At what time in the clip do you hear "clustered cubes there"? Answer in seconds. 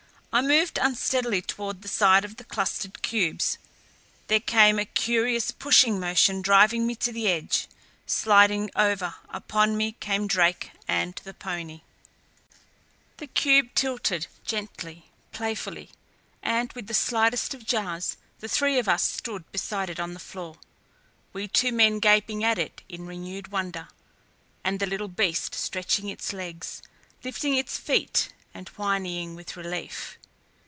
2.45-4.39